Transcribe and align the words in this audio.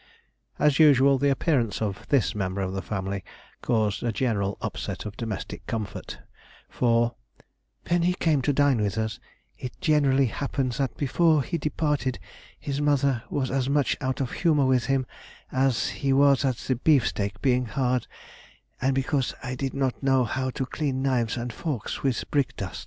As 0.57 0.79
usual 0.79 1.19
the 1.19 1.29
appearance 1.29 1.79
of 1.79 2.07
this 2.09 2.33
member 2.33 2.61
of 2.61 2.73
the 2.73 2.81
family 2.81 3.23
caused 3.61 4.01
a 4.01 4.11
general 4.11 4.57
upset 4.59 5.05
of 5.05 5.15
domestic 5.15 5.63
comfort, 5.67 6.17
for 6.67 7.13
"when 7.87 8.01
he 8.01 8.15
came 8.15 8.41
to 8.41 8.51
dine 8.51 8.81
with 8.81 8.97
us, 8.97 9.19
it 9.59 9.79
generally 9.79 10.25
happened 10.25 10.71
that 10.71 10.97
before 10.97 11.43
he 11.43 11.59
departed 11.59 12.17
his 12.59 12.81
mother 12.81 13.21
was 13.29 13.51
as 13.51 13.69
much 13.69 13.95
out 14.01 14.19
of 14.19 14.31
humour 14.31 14.65
with 14.65 14.85
him 14.85 15.05
as 15.51 15.89
he 15.89 16.11
was 16.11 16.43
at 16.43 16.55
the 16.57 16.77
beefsteaks 16.77 17.37
being 17.39 17.67
hard, 17.67 18.07
and 18.81 18.95
because 18.95 19.35
I 19.43 19.53
did 19.53 19.75
not 19.75 20.01
know 20.01 20.23
how 20.23 20.49
to 20.49 20.65
clean 20.65 21.03
knives 21.03 21.37
and 21.37 21.53
forks 21.53 22.01
with 22.01 22.23
brickdust." 22.31 22.79